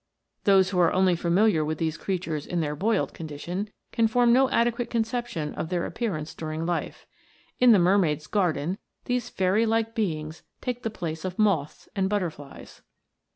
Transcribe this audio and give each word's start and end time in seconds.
Those 0.45 0.71
who 0.71 0.79
are 0.79 0.91
only 0.91 1.15
familiar 1.15 1.63
with 1.63 1.77
these 1.77 1.95
creatures 1.95 2.47
in 2.47 2.59
their 2.59 2.75
boiled 2.75 3.13
condi 3.13 3.39
tion, 3.39 3.69
can 3.91 4.07
form 4.07 4.33
no 4.33 4.49
adequate 4.49 4.89
conception 4.89 5.53
of 5.53 5.69
their 5.69 5.85
ap 5.85 5.93
pearance 5.93 6.35
during 6.35 6.65
life. 6.65 7.05
In 7.59 7.71
the 7.71 7.77
mermaid's 7.77 8.25
garden 8.25 8.79
these 9.05 9.29
fairy 9.29 9.67
like 9.67 9.93
beings 9.93 10.41
take 10.59 10.81
the 10.81 10.89
place 10.89 11.23
of 11.23 11.37
moths 11.37 11.87
and 11.95 12.09
butterflies. 12.09 12.81